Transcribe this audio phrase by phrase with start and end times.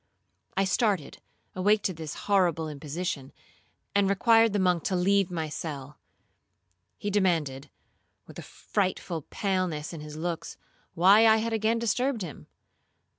[0.57, 1.21] I started,
[1.53, 3.31] awake to this horrible imposition,
[3.93, 5.99] and required the monk to leave my cell.
[6.97, 7.69] He demanded,
[8.25, 10.57] with a frightful paleness in his looks,
[10.95, 12.47] why I had again disturbed him?